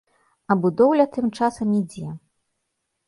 [0.53, 2.09] А будоўля тым часам ідзе.